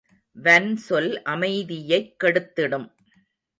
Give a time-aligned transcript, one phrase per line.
[0.35, 2.87] வன்சொல் அமைதியைக் கெடுத் திடும்.